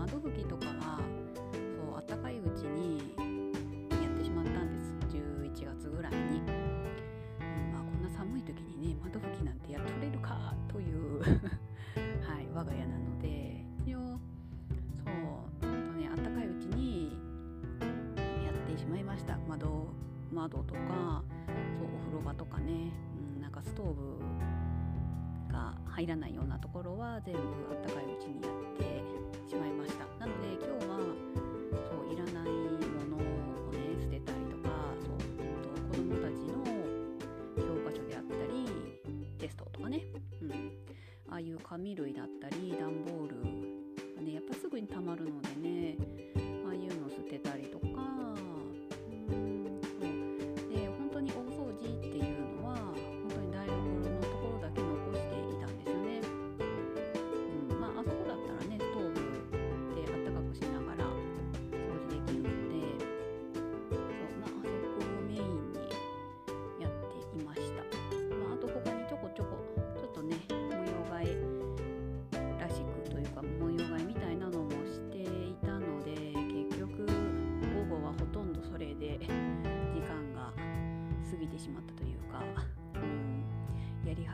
[0.00, 0.98] 窓拭きとかは
[1.52, 3.12] そう暖かいうちに
[3.90, 4.94] やってしまったんです。
[5.14, 6.46] 11月ぐらいに、うん
[7.70, 11.20] まあ、こんな寒い時にね窓拭きなんてやっとれるかという
[12.24, 13.62] はい、我が家なので。
[13.84, 14.18] 一応
[15.60, 17.18] そう、ね、暖かいうちに
[18.44, 19.36] やってしまいました。
[19.46, 19.88] 窓
[20.32, 21.22] 窓とか
[21.76, 22.90] そうお風呂場とかね、
[23.36, 24.18] うん、なんかストーブ
[25.52, 29.09] が入らないようなところは全部あったかいうちにやって。
[41.80, 42.59] 紙類だったり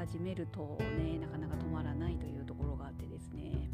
[0.06, 3.68] 始めるとねなかなか止まらないというところがあってですね、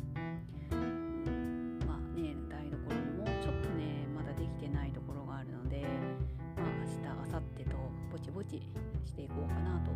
[0.70, 5.83] うん、まあね台所もちょっとねまだできてないところがあるので
[6.56, 7.77] まあ明日明後日と
[8.10, 8.62] ぼちぼち
[9.04, 9.91] していこうかなと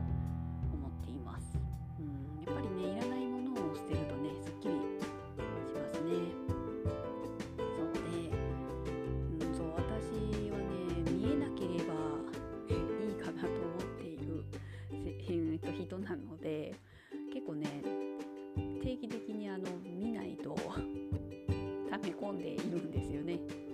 [22.37, 23.66] んでいるんですよね。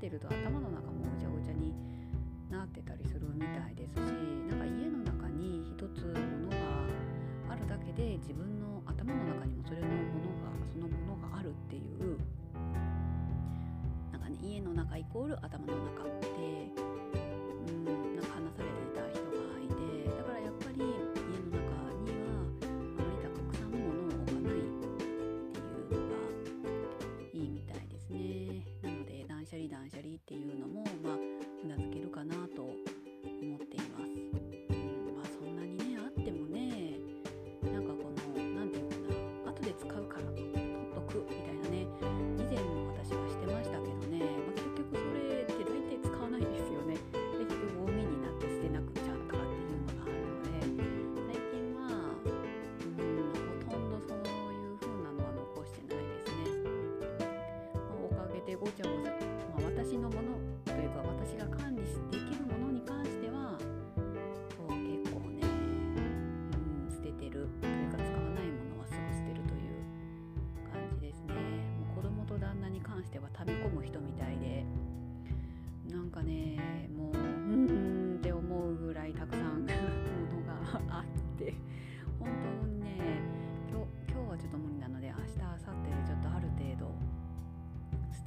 [0.00, 1.74] ってると頭の中もごちゃごちゃに
[2.48, 3.96] なってたりするみたいです。
[3.96, 3.98] し
[4.48, 6.56] なんか家の中に一つものが
[7.52, 10.00] あるだけで自分の頭の中にもそれのもの
[10.40, 12.16] がそのものがあるっていう。
[14.10, 16.72] なんかね家の中イコール頭の中って
[58.60, 58.92] ごちゃ、ま
[59.58, 60.29] あ、私のもの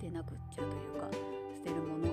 [0.04, 1.08] てなくっちゃというか
[1.56, 2.13] 捨てるもの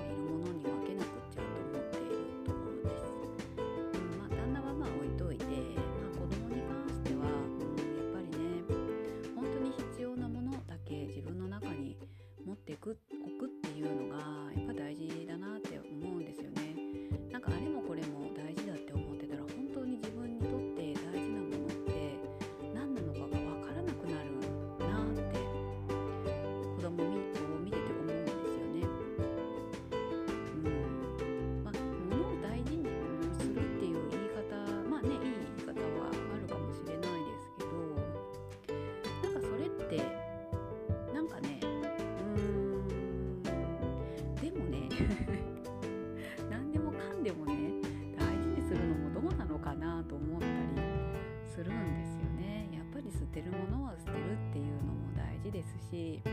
[53.31, 56.29] てるものは捨てるっていうのも大事ですしう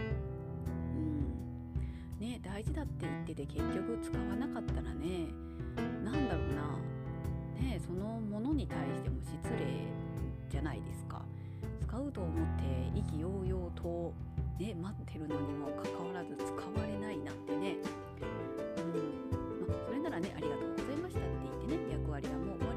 [0.98, 2.18] ん。
[2.18, 5.28] ね大事だって言ってて結局使わなかったらね
[6.04, 6.62] 何だろうな。
[7.62, 9.86] ねそのものに対しても失礼
[10.50, 11.22] じゃないですか。
[11.80, 14.12] 使うと思って意気揚々と
[14.58, 17.76] ね待ってるのにもかかわらず使われないなんてね。
[18.78, 19.68] うん。
[19.68, 21.28] まあそれならねありがとうございましたって
[21.68, 22.67] 言ってね役割がもう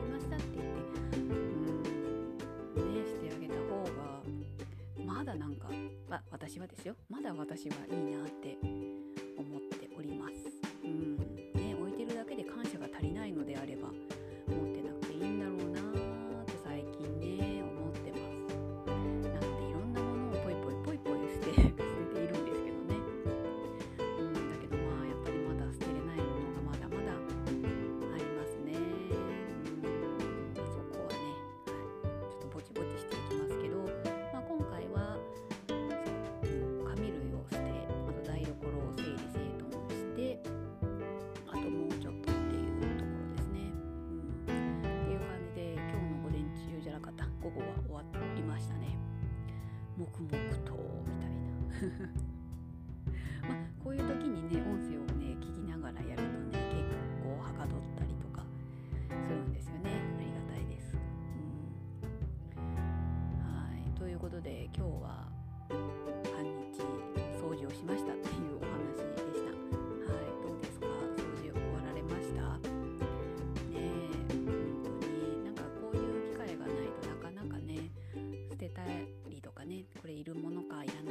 [5.22, 5.70] まだなんか、
[6.10, 6.96] まあ、私はですよ。
[7.08, 8.58] まだ私はいいなって
[9.38, 10.61] 思っております。
[48.62, 48.96] したね。
[49.98, 50.32] 黙々
[50.64, 50.74] と
[51.06, 52.08] みたいな。
[53.50, 56.94] まあ、こういう時にね音声をね聞きながらやるとね結
[57.24, 58.46] 構はかどったりとか
[59.26, 59.90] するんですよね。
[59.90, 60.96] ありがたいです、
[62.56, 63.90] うん、はい。
[64.00, 65.28] ということで今日は
[65.70, 66.82] 半日
[67.42, 68.21] 掃除をしました。
[78.74, 78.82] た
[79.30, 81.11] りとかねこれいるものかいらな